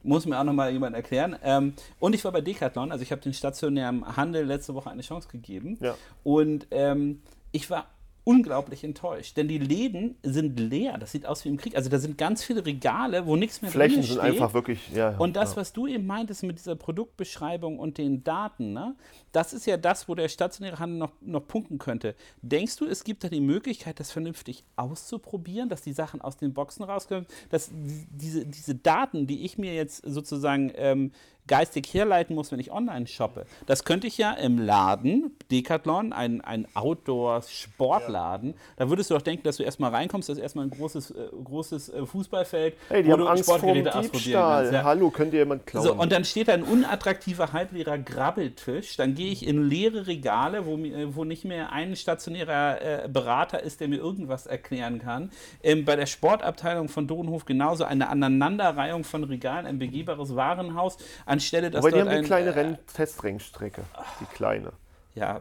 [0.02, 1.36] muss mir auch nochmal jemand erklären.
[1.42, 5.02] Ähm, und ich war bei Decathlon, also ich habe den stationären Handel letzte Woche eine
[5.02, 5.78] Chance gegeben.
[5.80, 5.94] Ja.
[6.24, 7.86] Und ähm, ich war
[8.24, 10.96] unglaublich enttäuscht, denn die Läden sind leer.
[10.98, 11.76] Das sieht aus wie im Krieg.
[11.76, 14.14] Also da sind ganz viele Regale, wo nichts mehr Flächen drin steht.
[14.14, 15.16] sind einfach wirklich, ja.
[15.18, 15.56] Und das, ja.
[15.56, 18.94] was du eben meintest mit dieser Produktbeschreibung und den Daten, ne,
[19.32, 22.14] das ist ja das, wo der stationäre Handel noch, noch punkten könnte.
[22.42, 26.54] Denkst du, es gibt da die Möglichkeit, das vernünftig auszuprobieren, dass die Sachen aus den
[26.54, 31.10] Boxen rauskommen, dass diese, diese Daten, die ich mir jetzt sozusagen ähm,
[31.48, 33.46] geistig herleiten muss, wenn ich online shoppe.
[33.66, 38.56] Das könnte ich ja im Laden, Decathlon, ein, ein Outdoor-Sportladen, ja.
[38.76, 41.28] da würdest du doch denken, dass du erstmal reinkommst, das ist erstmal ein großes, äh,
[41.42, 44.72] großes äh, Fußballfeld, hey, die wo haben du Angst Sportgeräte ausprobieren kannst.
[44.72, 44.84] Ja.
[44.84, 45.84] Hallo, könnt ihr jemand klauen?
[45.84, 50.64] So, und dann steht da ein unattraktiver, halbleerer Grabbeltisch, dann gehe ich in leere Regale,
[50.66, 50.78] wo,
[51.14, 55.30] wo nicht mehr ein stationärer äh, Berater ist, der mir irgendwas erklären kann.
[55.62, 60.98] Ähm, bei der Sportabteilung von Dohnhof genauso eine Aneinanderreihung von Regalen, ein begehbares Warenhaus,
[61.32, 63.82] anstelle dass Aber die haben die kleine äh, Testrennstrecke,
[64.20, 64.72] die kleine.
[65.14, 65.40] Ja,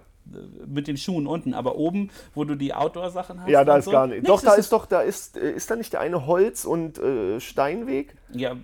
[0.66, 3.50] mit den Schuhen unten, aber oben, wo du die Outdoor-Sachen hast.
[3.50, 4.28] Ja, da ist so, gar nicht.
[4.28, 7.40] Doch, da ist doch, da ist, äh, ist da nicht der eine Holz- und äh,
[7.40, 8.16] Steinweg?
[8.32, 8.56] Ja,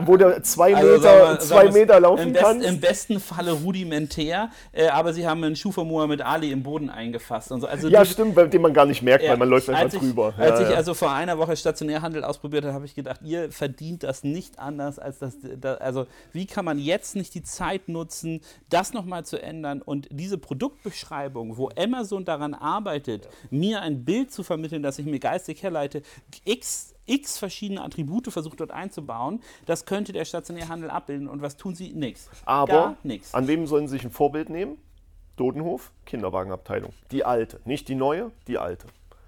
[0.00, 2.66] wo du zwei also Meter, wir, zwei Meter laufen im kannst.
[2.66, 6.90] Im besten Falle rudimentär, äh, aber sie haben einen Schuh von Muhammad Ali im Boden
[6.90, 7.52] eingefasst.
[7.52, 7.66] Und so.
[7.66, 10.00] also ja, stimmt, bei dem man gar nicht merkt, ja, weil man läuft einfach ich,
[10.00, 10.34] drüber.
[10.36, 14.02] Als ja, ich also vor einer Woche Stationärhandel ausprobiert habe, habe ich gedacht, ihr verdient
[14.02, 15.80] das nicht anders als das, das.
[15.80, 20.38] Also, wie kann man jetzt nicht die Zeit nutzen, das nochmal zu ändern und diese
[20.38, 26.02] Produktbeschreibung, wo Amazon daran arbeitet, mir ein Bild zu vermitteln, das ich mir geistig herleite,
[26.44, 29.40] x x verschiedene Attribute versucht dort einzubauen.
[29.64, 31.28] Das könnte der stationäre Handel abbilden.
[31.28, 31.92] Und was tun sie?
[31.92, 32.28] Nix.
[32.44, 33.34] Aber Gar nix.
[33.34, 34.78] an wem sollen sie sich ein Vorbild nehmen?
[35.36, 36.92] Dodenhof, Kinderwagenabteilung.
[37.10, 37.60] Die alte.
[37.64, 38.86] Nicht die neue, die alte.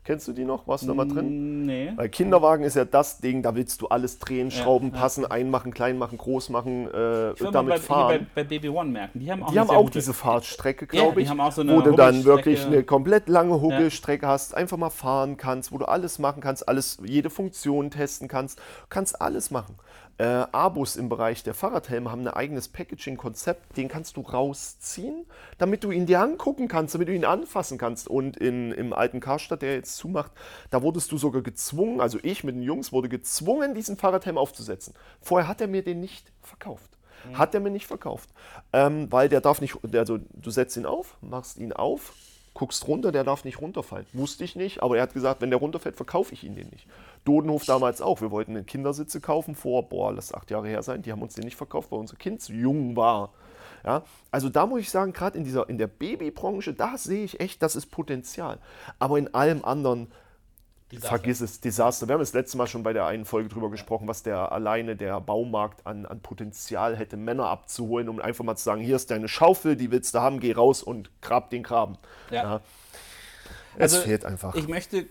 [0.09, 0.67] Kennst du die noch?
[0.67, 1.67] Warst du da mal drin?
[1.67, 1.93] Nee.
[1.95, 5.75] Weil Kinderwagen ist ja das Ding, da willst du alles drehen, Schrauben ja, passen, einmachen,
[5.75, 8.27] klein machen, groß machen, äh, damit bei, fahren.
[8.35, 11.29] Bei, bei, Baby One merken, die haben auch, die haben auch diese Fahrtstrecke, glaube ich,
[11.29, 15.77] so wo du dann wirklich eine komplett lange Huckelstrecke hast, einfach mal fahren kannst, wo
[15.77, 19.77] du alles machen kannst, alles, jede Funktion testen kannst, kannst alles machen.
[20.19, 25.25] Äh, Abus im Bereich der Fahrradhelme haben ein eigenes Packaging-Konzept, den kannst du rausziehen,
[25.59, 28.09] damit du ihn dir angucken kannst, damit du ihn anfassen kannst.
[28.09, 30.33] Und in, im alten Karstadt, der jetzt zumacht,
[30.71, 34.93] da wurdest du sogar gezwungen, also ich mit den Jungs wurde gezwungen, diesen Fahrradhelm aufzusetzen.
[35.21, 36.91] Vorher hat er mir den nicht verkauft.
[37.25, 37.39] Mhm.
[37.39, 38.31] Hat er mir nicht verkauft.
[38.73, 42.13] Ähm, weil der darf nicht, also du setzt ihn auf, machst ihn auf,
[42.55, 44.07] guckst runter, der darf nicht runterfallen.
[44.13, 46.89] Wusste ich nicht, aber er hat gesagt, wenn der runterfällt, verkaufe ich ihn den nicht.
[47.29, 48.21] Dodenhof damals auch.
[48.21, 51.03] Wir wollten einen Kindersitze kaufen vor, boah, lass acht Jahre her sein.
[51.03, 53.33] Die haben uns den nicht verkauft, weil unser Kind zu jung war.
[53.85, 57.63] Ja, also da muss ich sagen, gerade in, in der Babybranche, da sehe ich echt,
[57.63, 58.59] das ist Potenzial.
[58.99, 60.09] Aber in allem anderen
[60.91, 61.09] Desaster.
[61.09, 62.09] Vergiss es, Desaster.
[62.09, 64.97] Wir haben das letzte Mal schon bei der einen Folge drüber gesprochen, was der alleine
[64.97, 69.11] der Baumarkt an, an Potenzial hätte, Männer abzuholen, um einfach mal zu sagen, hier ist
[69.11, 71.99] deine Schaufel, die willst du haben, geh raus und grab den Graben.
[72.31, 72.43] Ja.
[72.43, 72.61] ja.
[73.79, 74.55] Es also, fehlt einfach.
[74.57, 75.07] Ich möchte,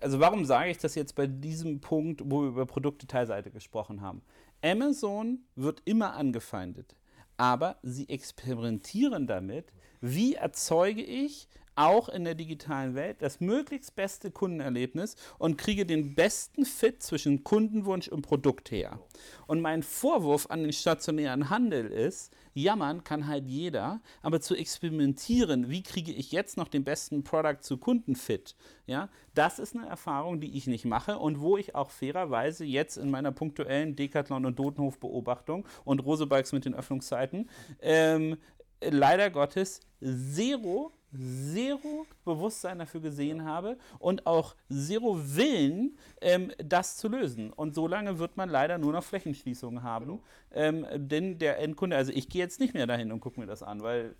[0.00, 4.22] also warum sage ich das jetzt bei diesem Punkt, wo wir über Produktdetailseite gesprochen haben?
[4.62, 6.96] Amazon wird immer angefeindet,
[7.36, 11.48] aber sie experimentieren damit, wie erzeuge ich
[11.80, 17.42] auch in der digitalen Welt das möglichst beste Kundenerlebnis und kriege den besten Fit zwischen
[17.42, 19.00] Kundenwunsch und Produkt her.
[19.46, 25.70] Und mein Vorwurf an den stationären Handel ist, jammern kann halt jeder, aber zu experimentieren,
[25.70, 30.40] wie kriege ich jetzt noch den besten Product zu Kundenfit, ja, das ist eine Erfahrung,
[30.40, 34.58] die ich nicht mache und wo ich auch fairerweise jetzt in meiner punktuellen Decathlon- und
[34.58, 37.48] Dotenhof-Beobachtung und Rosebikes mit den Öffnungszeiten
[37.80, 38.36] ähm,
[38.82, 47.08] leider Gottes zero zero Bewusstsein dafür gesehen habe und auch zero Willen, ähm, das zu
[47.08, 47.52] lösen.
[47.52, 50.20] Und so lange wird man leider nur noch Flächenschließungen haben.
[50.52, 53.62] Ähm, denn der Endkunde, also ich gehe jetzt nicht mehr dahin und gucke mir das
[53.62, 54.14] an, weil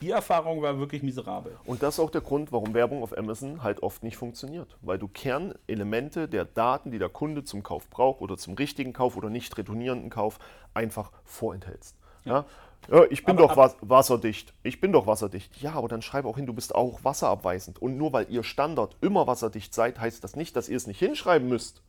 [0.00, 1.58] die Erfahrung war wirklich miserabel.
[1.66, 4.78] Und das ist auch der Grund, warum Werbung auf Amazon halt oft nicht funktioniert.
[4.80, 9.16] Weil du Kernelemente der Daten, die der Kunde zum Kauf braucht oder zum richtigen Kauf
[9.16, 10.38] oder nicht retournierenden Kauf,
[10.72, 11.96] einfach vorenthältst.
[12.24, 12.32] Ja.
[12.32, 12.44] ja?
[12.90, 14.52] Ja, ich bin aber, doch wasserdicht.
[14.64, 15.62] Ich bin doch wasserdicht.
[15.62, 17.80] Ja, aber dann schreibe auch hin, du bist auch wasserabweisend.
[17.80, 20.98] Und nur weil ihr Standard immer wasserdicht seid, heißt das nicht, dass ihr es nicht
[20.98, 21.82] hinschreiben müsst.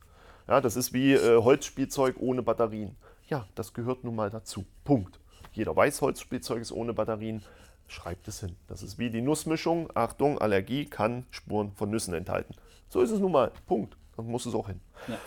[0.46, 2.96] Ja, das ist wie äh, Holzspielzeug ohne Batterien.
[3.28, 4.64] Ja, das gehört nun mal dazu.
[4.84, 5.18] Punkt.
[5.52, 7.42] Jeder weiß, Holzspielzeug ist ohne Batterien.
[7.88, 8.56] Schreibt es hin.
[8.68, 9.90] Das ist wie die Nussmischung.
[9.94, 12.54] Achtung, Allergie kann Spuren von Nüssen enthalten.
[12.88, 13.50] So ist es nun mal.
[13.66, 13.96] Punkt.
[14.16, 14.80] Dann muss es auch hin.
[15.08, 15.18] Ja.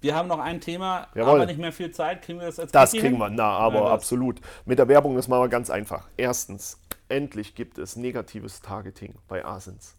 [0.00, 1.34] Wir haben noch ein Thema, Jawohl.
[1.34, 2.22] aber nicht mehr viel Zeit.
[2.22, 4.40] Kriegen wir das als Das kriegen wir, na, aber ja, absolut.
[4.64, 6.06] Mit der Werbung ist mal ganz einfach.
[6.16, 6.78] Erstens,
[7.08, 9.96] endlich gibt es negatives Targeting bei Asins.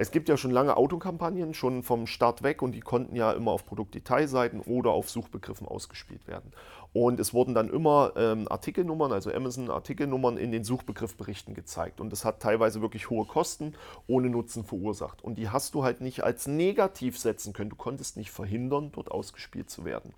[0.00, 3.50] Es gibt ja schon lange Autokampagnen, schon vom Start weg und die konnten ja immer
[3.50, 6.52] auf Produktdetailseiten oder auf Suchbegriffen ausgespielt werden.
[6.94, 12.00] Und es wurden dann immer ähm, Artikelnummern, also Amazon-Artikelnummern in den Suchbegriffberichten gezeigt.
[12.00, 13.74] Und das hat teilweise wirklich hohe Kosten
[14.06, 15.22] ohne Nutzen verursacht.
[15.22, 17.68] Und die hast du halt nicht als negativ setzen können.
[17.68, 20.14] Du konntest nicht verhindern, dort ausgespielt zu werden.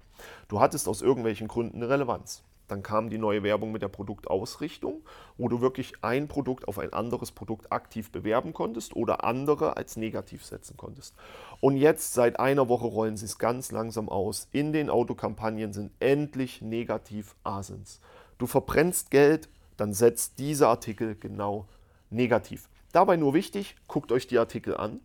[0.47, 2.45] Du hattest aus irgendwelchen Gründen eine Relevanz.
[2.73, 5.03] Dann kam die neue Werbung mit der Produktausrichtung,
[5.37, 9.99] wo du wirklich ein Produkt auf ein anderes Produkt aktiv bewerben konntest oder andere als
[9.99, 11.15] negativ setzen konntest.
[11.61, 14.49] Und jetzt seit einer Woche rollen sie es ganz langsam aus.
[14.53, 18.01] In den Autokampagnen sind endlich negativ Asins.
[18.39, 21.67] Du verbrennst Geld, dann setzt diese Artikel genau
[22.09, 22.71] negativ.
[22.93, 25.01] Dabei nur wichtig, guckt euch die Artikel an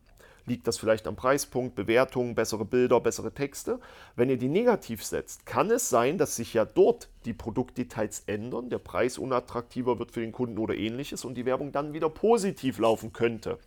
[0.48, 3.80] liegt das vielleicht am Preispunkt, Bewertungen, bessere Bilder, bessere Texte.
[4.16, 8.70] Wenn ihr die negativ setzt, kann es sein, dass sich ja dort die Produktdetails ändern,
[8.70, 12.80] der Preis unattraktiver wird für den Kunden oder ähnliches und die Werbung dann wieder positiv
[12.80, 13.60] laufen könnte.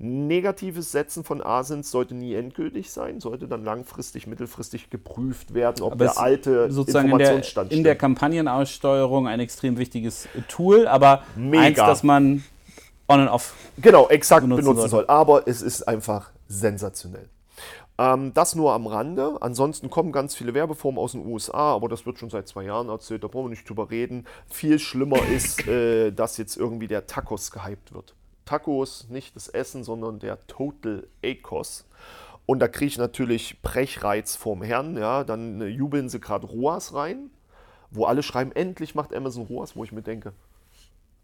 [0.00, 5.92] Negatives Setzen von Asins sollte nie endgültig sein, sollte dann langfristig, mittelfristig geprüft werden, ob
[5.92, 11.24] aber der alte sozusagen Informationsstand in der, in der Kampagnenaussteuerung ein extrem wichtiges Tool, aber
[11.34, 11.62] Mega.
[11.62, 12.44] eins, das man
[13.08, 13.54] on and off.
[13.78, 15.06] Genau, exakt benutzen, benutzen soll.
[15.08, 17.28] Aber es ist einfach sensationell.
[17.98, 19.36] Ähm, das nur am Rande.
[19.40, 22.88] Ansonsten kommen ganz viele Werbeformen aus den USA, aber das wird schon seit zwei Jahren
[22.88, 24.26] erzählt, da brauchen wir nicht drüber reden.
[24.48, 28.14] Viel schlimmer ist, äh, dass jetzt irgendwie der Tacos gehypt wird.
[28.44, 31.86] Tacos, nicht das Essen, sondern der Total ACOS.
[32.46, 34.96] Und da kriege ich natürlich Brechreiz vorm Herrn.
[34.96, 37.30] Ja, dann äh, jubeln sie gerade ROAS rein,
[37.90, 40.32] wo alle schreiben, endlich macht Amazon ROAS, wo ich mir denke,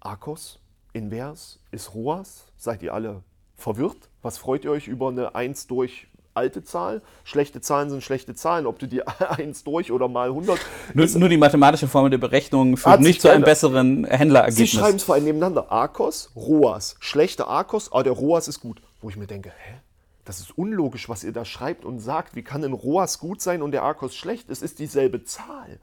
[0.01, 0.59] ACOS,
[0.95, 2.47] Invers, ist ROAS?
[2.57, 3.23] Seid ihr alle
[3.57, 4.09] verwirrt?
[4.23, 7.01] Was freut ihr euch über eine 1 durch alte Zahl.
[7.23, 10.59] Schlechte Zahlen sind schlechte Zahlen, ob du die 1 durch oder mal 100.
[10.93, 14.71] Nur, nur die mathematische Formel der Berechnung führt nicht zu einem besseren Händlerergebnis.
[14.71, 15.71] Sie schreiben es vor allem nebeneinander.
[15.71, 16.97] Arcos, ROAS.
[17.01, 18.83] Schlechter Arcos, aber der ROAS ist gut.
[19.01, 19.75] Wo ich mir denke, hä?
[20.25, 22.35] Das ist unlogisch, was ihr da schreibt und sagt.
[22.35, 24.51] Wie kann ein ROAS gut sein und der Arcos schlecht?
[24.51, 25.79] Es ist dieselbe Zahl.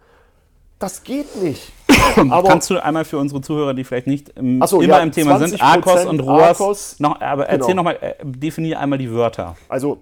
[0.79, 1.71] Das geht nicht.
[2.17, 5.11] Aber Kannst du einmal für unsere Zuhörer, die vielleicht nicht im, so, immer ja, im
[5.11, 7.83] Thema sind, Arcos und ROAS, Arcos, noch, aber erzähl genau.
[7.83, 9.55] nochmal, äh, definiere einmal die Wörter.
[9.69, 10.01] Also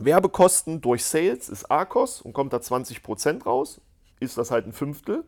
[0.00, 3.80] Werbekosten durch Sales ist ARCOS und kommt da 20% raus,
[4.20, 5.24] ist das halt ein Fünftel.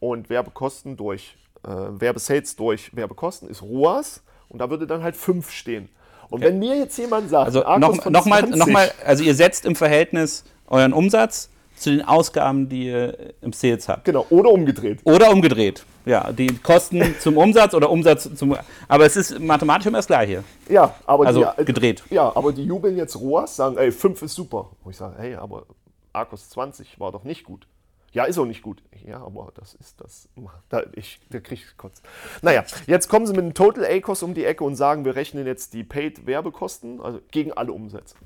[0.00, 5.50] Und Werbekosten durch äh, Werbesales durch Werbekosten ist ROAS und da würde dann halt 5
[5.50, 5.88] stehen.
[6.30, 6.48] Und okay.
[6.48, 10.44] wenn mir jetzt jemand sagt, also noch, noch, noch mal, also ihr setzt im Verhältnis
[10.66, 14.04] euren Umsatz zu den Ausgaben, die ihr im Sales habt.
[14.04, 15.00] Genau, oder umgedreht.
[15.04, 15.84] Oder umgedreht.
[16.04, 18.56] Ja, die Kosten zum Umsatz oder Umsatz zum.
[18.88, 20.44] Aber es ist mathematisch immer das Gleiche.
[20.68, 22.02] Ja, aber also die, gedreht.
[22.10, 24.70] Ja, aber die jubeln jetzt ROAS, sagen, ey, 5 ist super.
[24.82, 25.66] Wo ich sage, hey, aber
[26.12, 27.66] Arcos 20 war doch nicht gut.
[28.12, 28.82] Ja, ist auch nicht gut.
[29.06, 30.28] Ja, aber das ist das.
[30.70, 32.02] Da, ich, da krieg ich kurz.
[32.42, 35.46] Naja, jetzt kommen sie mit einem Total ACOS um die Ecke und sagen, wir rechnen
[35.46, 38.16] jetzt die Paid-Werbekosten, also gegen alle Umsätze.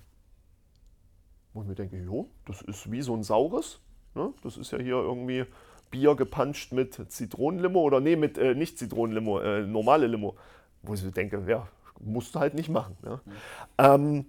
[1.54, 3.80] Wo ich mir denke, jo, das ist wie so ein saures.
[4.14, 4.32] Ne?
[4.42, 5.44] Das ist ja hier irgendwie
[5.90, 10.36] Bier gepanscht mit Zitronenlimo oder nee, mit äh, nicht Zitronenlimo, äh, normale Limo.
[10.82, 11.68] Wo ich denke, ja,
[12.00, 12.96] musst du halt nicht machen.
[13.02, 13.20] Ne?
[13.24, 13.32] Mhm.
[13.78, 14.26] Ähm,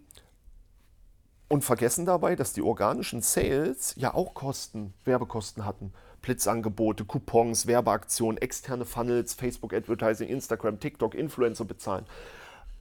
[1.47, 5.93] und vergessen dabei, dass die organischen Sales ja auch Kosten, Werbekosten hatten.
[6.21, 12.05] Blitzangebote, Coupons, Werbeaktionen, externe Funnels, Facebook Advertising, Instagram, TikTok, Influencer bezahlen.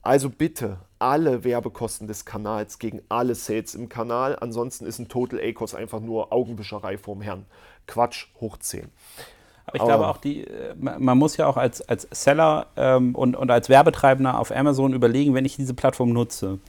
[0.03, 4.37] Also bitte alle Werbekosten des Kanals gegen alle Sales im Kanal.
[4.39, 7.45] Ansonsten ist ein Total ACOS einfach nur Augenwischerei vorm Herrn.
[7.87, 8.89] Quatsch, hoch 10.
[9.65, 13.15] Aber ich Aber glaube auch, die, äh, man muss ja auch als, als Seller ähm,
[13.15, 16.59] und, und als Werbetreibender auf Amazon überlegen, wenn ich diese Plattform nutze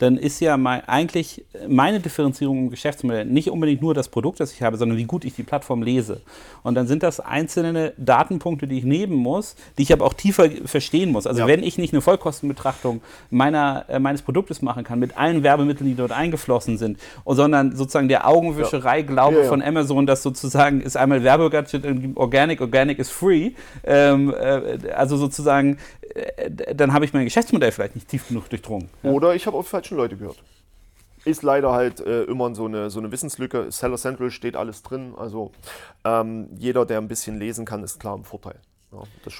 [0.00, 4.50] dann ist ja mein, eigentlich meine Differenzierung im Geschäftsmodell nicht unbedingt nur das Produkt, das
[4.52, 6.22] ich habe, sondern wie gut ich die Plattform lese.
[6.62, 10.48] Und dann sind das einzelne Datenpunkte, die ich nehmen muss, die ich aber auch tiefer
[10.64, 11.26] verstehen muss.
[11.26, 11.46] Also ja.
[11.46, 15.96] wenn ich nicht eine Vollkostenbetrachtung meiner, äh, meines Produktes machen kann, mit allen Werbemitteln, die
[15.96, 19.44] dort eingeflossen sind, sondern sozusagen der Augenwischerei-Glaube ja.
[19.44, 21.84] von Amazon, dass sozusagen ist einmal Werbegadget
[22.14, 23.50] Organic, Organic is free,
[23.84, 25.76] ähm, äh, also sozusagen
[26.14, 28.88] äh, dann habe ich mein Geschäftsmodell vielleicht nicht tief genug durchdrungen.
[29.02, 30.42] Oder ich habe auf die falschen Leute gehört.
[31.24, 33.70] Ist leider halt äh, immer so eine, so eine Wissenslücke.
[33.70, 35.14] Seller Central steht alles drin.
[35.16, 35.52] Also
[36.04, 38.58] ähm, jeder, der ein bisschen lesen kann, ist klar im Vorteil.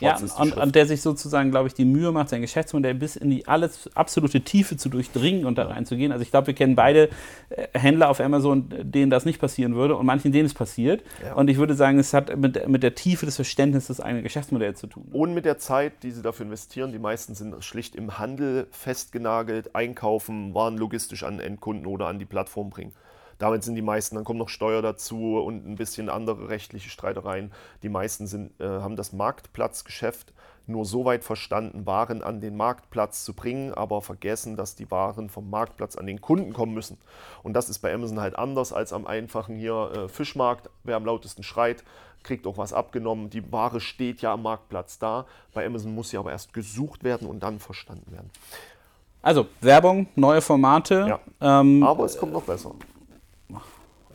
[0.00, 3.16] Ja, ja und, und, der sich sozusagen, glaube ich, die Mühe macht, sein Geschäftsmodell bis
[3.16, 6.12] in die alles absolute Tiefe zu durchdringen und da reinzugehen.
[6.12, 7.08] Also ich glaube, wir kennen beide
[7.50, 11.02] äh, Händler auf Amazon, denen das nicht passieren würde und manchen, denen es passiert.
[11.24, 11.34] Ja.
[11.34, 14.78] Und ich würde sagen, es hat mit, mit der Tiefe des Verständnisses des eigenen Geschäftsmodells
[14.78, 15.08] zu tun.
[15.12, 16.92] Und mit der Zeit, die sie dafür investieren.
[16.92, 22.24] Die meisten sind schlicht im Handel festgenagelt, einkaufen, Waren logistisch an Endkunden oder an die
[22.24, 22.92] Plattform bringen.
[23.40, 27.52] Damit sind die meisten, dann kommt noch Steuer dazu und ein bisschen andere rechtliche Streitereien.
[27.82, 30.34] Die meisten sind, äh, haben das Marktplatzgeschäft
[30.66, 35.30] nur so weit verstanden, Waren an den Marktplatz zu bringen, aber vergessen, dass die Waren
[35.30, 36.98] vom Marktplatz an den Kunden kommen müssen.
[37.42, 40.68] Und das ist bei Amazon halt anders als am einfachen hier äh, Fischmarkt.
[40.84, 41.82] Wer am lautesten schreit,
[42.22, 43.30] kriegt auch was abgenommen.
[43.30, 45.24] Die Ware steht ja am Marktplatz da.
[45.54, 48.30] Bei Amazon muss sie aber erst gesucht werden und dann verstanden werden.
[49.22, 51.06] Also Werbung, neue Formate.
[51.40, 51.60] Ja.
[51.60, 52.74] Ähm, aber es kommt noch besser.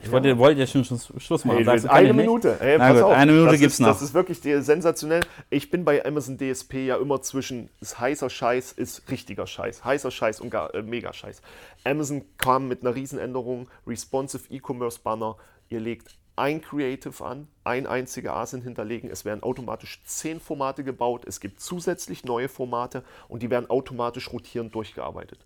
[0.06, 0.38] Ich wollte, ja.
[0.38, 1.68] wollte ja schon Schluss machen.
[1.68, 2.58] Hey, eine Minute.
[2.60, 3.14] Hey, Na gut, auf.
[3.14, 3.88] eine Minute gibt es noch.
[3.88, 5.22] Das ist wirklich sensationell.
[5.50, 9.84] Ich bin bei Amazon DSP ja immer zwischen ist heißer Scheiß, ist richtiger Scheiß.
[9.84, 11.42] Heißer Scheiß und gar, äh, mega Scheiß.
[11.84, 15.38] Amazon kam mit einer Riesenänderung, Responsive E-Commerce Banner.
[15.70, 19.10] Ihr legt ein Creative an, ein einziger ASIN hinterlegen.
[19.10, 21.26] Es werden automatisch zehn Formate gebaut.
[21.26, 25.40] Es gibt zusätzlich neue Formate und die werden automatisch rotierend durchgearbeitet.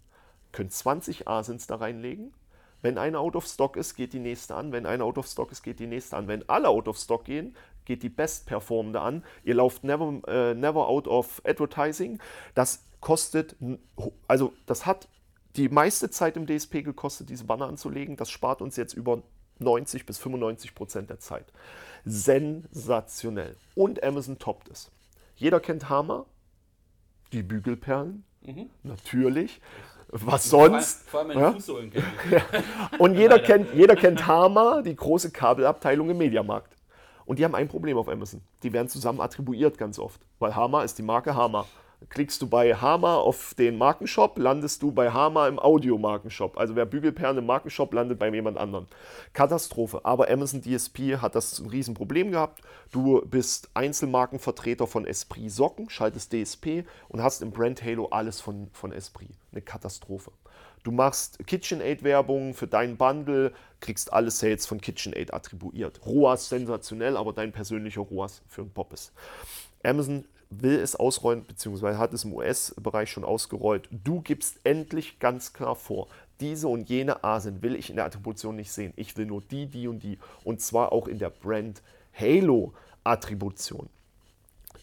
[0.52, 2.34] Könnt 20 ASINs da reinlegen
[2.82, 4.72] wenn eine out of stock ist, geht die nächste an.
[4.72, 6.28] Wenn eine out of stock ist, geht die nächste an.
[6.28, 9.24] Wenn alle out of stock gehen, geht die best performende an.
[9.44, 12.20] Ihr lauft never, äh, never out of advertising.
[12.54, 13.56] Das kostet,
[14.28, 15.08] also das hat
[15.56, 18.16] die meiste Zeit im DSP gekostet, diese Banner anzulegen.
[18.16, 19.24] Das spart uns jetzt über
[19.60, 21.52] 90 bis 95 Prozent der Zeit.
[22.06, 23.56] Sensationell.
[23.76, 24.92] Und Amazon toppt es.
[25.36, 26.26] Jeder kennt Hammer.
[27.32, 28.70] Die Bügelperlen, mhm.
[28.82, 29.62] natürlich.
[30.12, 31.08] Was sonst?
[31.08, 32.42] Vor allem, vor allem Fußsohlen ja.
[32.98, 36.76] Und jeder kennt, jeder kennt Hama, die große Kabelabteilung im Mediamarkt.
[37.26, 38.42] Und die haben ein Problem auf Amazon.
[38.64, 40.20] Die werden zusammen attribuiert ganz oft.
[40.40, 41.68] Weil Hama ist die Marke Hama.
[42.08, 46.58] Klickst du bei Hama auf den Markenshop, landest du bei Hama im Audio-Markenshop.
[46.58, 48.88] Also wer Bügelperlen im Markenshop landet bei jemand anderem.
[49.34, 50.00] Katastrophe.
[50.06, 52.62] Aber Amazon DSP hat das ein Riesenproblem gehabt.
[52.94, 58.70] Du bist Einzelmarkenvertreter von Esprit Socken, schaltest DSP und hast im Brand Halo alles von,
[58.72, 59.32] von Esprit.
[59.52, 60.32] Eine Katastrophe.
[60.84, 66.00] Du machst KitchenAid-Werbung für deinen Bundle, kriegst alle Sales von KitchenAid attribuiert.
[66.06, 69.12] ROAS sensationell, aber dein persönlicher ROAS für ein Poppes.
[69.84, 73.88] Amazon will es ausrollen, beziehungsweise hat es im US-Bereich schon ausgerollt.
[73.92, 76.08] Du gibst endlich ganz klar vor,
[76.40, 78.94] diese und jene Asen will ich in der Attribution nicht sehen.
[78.96, 80.18] Ich will nur die, die und die.
[80.44, 81.82] Und zwar auch in der Brand
[82.18, 83.90] Halo-Attribution.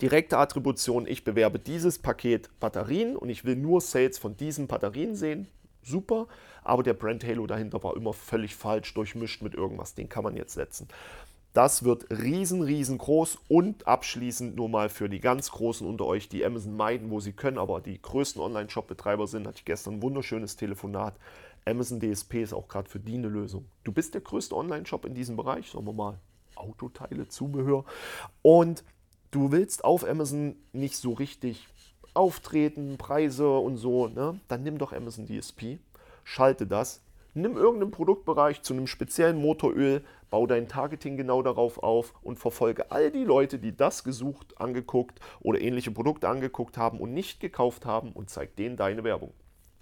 [0.00, 5.16] Direkte Attribution, ich bewerbe dieses Paket Batterien und ich will nur Sales von diesen Batterien
[5.16, 5.48] sehen
[5.86, 6.26] super,
[6.62, 9.94] aber der Brand Halo dahinter war immer völlig falsch durchmischt mit irgendwas.
[9.94, 10.88] Den kann man jetzt setzen.
[11.56, 16.44] Das wird riesen, riesengroß und abschließend nur mal für die ganz Großen unter euch, die
[16.44, 20.56] Amazon meiden, wo sie können, aber die größten Online-Shop-Betreiber sind, hatte ich gestern ein wunderschönes
[20.56, 21.14] Telefonat.
[21.64, 23.64] Amazon DSP ist auch gerade für die eine Lösung.
[23.84, 26.18] Du bist der größte Online-Shop in diesem Bereich, sagen wir mal,
[26.56, 27.86] Autoteile, Zubehör.
[28.42, 28.84] Und
[29.30, 31.68] du willst auf Amazon nicht so richtig
[32.12, 34.38] Auftreten, Preise und so, ne?
[34.48, 35.78] dann nimm doch Amazon DSP,
[36.22, 37.00] schalte das,
[37.36, 42.90] nimm irgendeinen Produktbereich zu einem speziellen Motoröl, bau dein Targeting genau darauf auf und verfolge
[42.90, 47.86] all die Leute, die das gesucht, angeguckt oder ähnliche Produkte angeguckt haben und nicht gekauft
[47.86, 49.32] haben und zeig denen deine Werbung.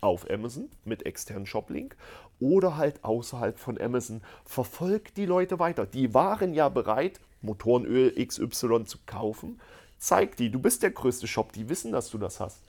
[0.01, 1.97] Auf Amazon mit externen Shoplink
[2.41, 4.21] oder halt außerhalb von Amazon.
[4.45, 5.87] Verfolg die Leute weiter.
[5.87, 9.61] Die waren ja bereit, Motorenöl XY zu kaufen
[10.05, 12.61] zeig die, du bist der größte Shop, die wissen, dass du das hast.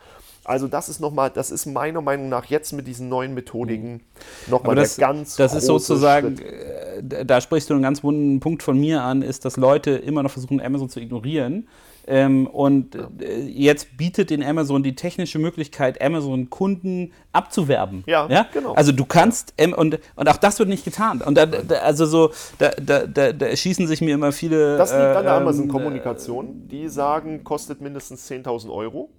[0.46, 4.02] Also das ist nochmal, das ist meiner Meinung nach jetzt mit diesen neuen Methodiken mhm.
[4.48, 7.14] nochmal der ganz Das ist sozusagen, Schritt.
[7.14, 10.24] Äh, da sprichst du einen ganz wunden Punkt von mir an, ist, dass Leute immer
[10.24, 11.68] noch versuchen, Amazon zu ignorieren
[12.08, 13.10] ähm, und ja.
[13.20, 18.04] Äh, jetzt bietet den Amazon die technische Möglichkeit, Amazon-Kunden abzuwerben.
[18.06, 18.74] Ja, ja, genau.
[18.74, 19.76] Also du kannst, ja.
[19.76, 21.22] und, und auch das wird nicht getan.
[21.22, 24.78] Und da, da, also so, da, da, da, erschießen sich mir immer viele.
[24.78, 26.68] Das liegt äh, an der ähm, Amazon-Kommunikation.
[26.68, 29.10] Die sagen, kostet mindestens 10.000 Euro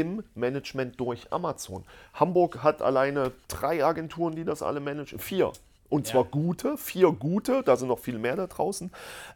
[0.00, 1.84] im Management durch Amazon.
[2.14, 5.18] Hamburg hat alleine drei Agenturen, die das alle managen.
[5.18, 5.52] Vier.
[5.88, 6.28] Und zwar ja.
[6.30, 8.90] gute, vier gute, da sind noch viel mehr da draußen,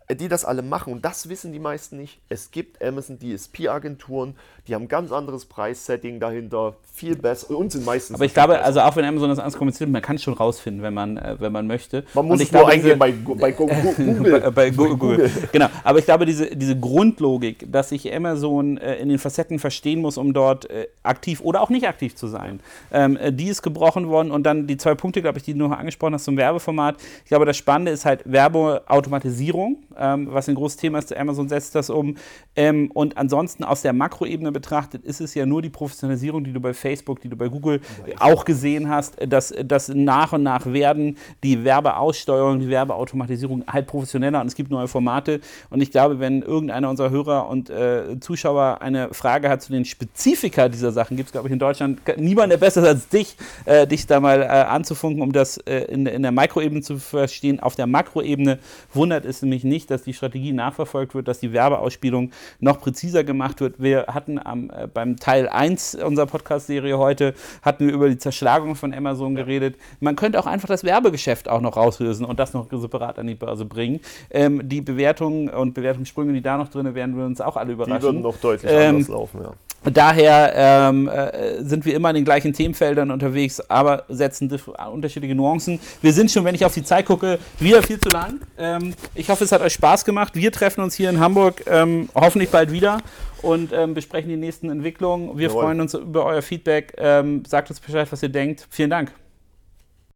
[0.08, 0.92] äh, die das alle machen.
[0.92, 2.20] Und das wissen die meisten nicht.
[2.28, 4.34] Es gibt Amazon DSP-Agenturen,
[4.66, 8.16] die haben ein ganz anderes Preissetting dahinter, viel besser und sind meistens.
[8.16, 8.64] Aber ich glaube, besser.
[8.64, 11.36] also auch wenn Amazon das alles kommuniziert, man kann es schon rausfinden, wenn man, äh,
[11.38, 12.04] wenn man möchte.
[12.14, 14.40] Man muss es nur glaube, eingehen bei, bei, Google.
[14.40, 14.96] bei, bei Google.
[14.96, 15.30] Google.
[15.52, 20.00] Genau, aber ich glaube, diese, diese Grundlogik, dass sich Amazon äh, in den Facetten verstehen
[20.00, 20.68] muss, um dort
[21.02, 22.60] aktiv oder auch nicht aktiv zu sein,
[22.92, 24.30] ähm, äh, die ist gebrochen worden.
[24.30, 26.96] Und dann die zwei Punkte, glaube ich, die du noch angesprochen hast zum Werbeformat.
[27.24, 31.16] Ich glaube, das Spannende ist halt Werbeautomatisierung, ähm, was ein großes Thema ist.
[31.16, 32.16] Amazon setzt das um.
[32.56, 36.60] Ähm, und ansonsten aus der Makroebene betrachtet ist es ja nur die Professionalisierung, die du
[36.60, 37.80] bei Facebook, die du bei Google
[38.18, 44.40] auch gesehen hast, dass, dass nach und nach werden die Werbeaussteuerung, die Werbeautomatisierung halt professioneller
[44.40, 45.40] und es gibt neue Formate.
[45.68, 49.84] Und ich glaube, wenn irgendeiner unserer Hörer und äh, Zuschauer eine Frage hat zu den
[49.84, 53.36] Spezifika dieser Sachen, gibt es, glaube ich, in Deutschland niemand, der besser ist als dich,
[53.64, 56.98] äh, dich da mal äh, anzufunken, um das äh, in, in der der Mikroebene zu
[56.98, 57.60] verstehen.
[57.60, 58.58] Auf der Makroebene
[58.92, 63.60] wundert es nämlich nicht, dass die Strategie nachverfolgt wird, dass die Werbeausspielung noch präziser gemacht
[63.60, 63.80] wird.
[63.80, 68.74] Wir hatten am, äh, beim Teil 1 unserer Podcast-Serie heute, hatten wir über die Zerschlagung
[68.74, 69.76] von Amazon geredet.
[70.00, 73.34] Man könnte auch einfach das Werbegeschäft auch noch rauslösen und das noch separat an die
[73.34, 74.00] Börse bringen.
[74.30, 77.98] Ähm, die Bewertungen und Bewertungssprünge, die da noch drin werden wir uns auch alle überraschen.
[77.98, 79.52] Die würden noch deutlich ähm, anders laufen, ja.
[79.82, 84.50] Daher ähm, äh, sind wir immer in den gleichen Themenfeldern unterwegs, aber setzen
[84.92, 85.80] unterschiedliche Nuancen.
[86.02, 88.40] Wir sind schon, wenn ich auf die Zeit gucke, wieder viel zu lang.
[88.58, 90.34] Ähm, ich hoffe, es hat euch Spaß gemacht.
[90.34, 92.98] Wir treffen uns hier in Hamburg ähm, hoffentlich bald wieder
[93.40, 95.38] und ähm, besprechen die nächsten Entwicklungen.
[95.38, 95.62] Wir Jawohl.
[95.62, 96.94] freuen uns über euer Feedback.
[96.98, 98.66] Ähm, sagt uns Bescheid, was ihr denkt.
[98.70, 99.12] Vielen Dank.